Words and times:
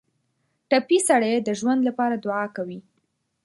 ټپي 0.69 0.97
سړی 1.07 1.33
د 1.37 1.49
ژوند 1.59 1.81
لپاره 1.89 2.15
دعا 2.25 2.45
کوي. 2.55 2.79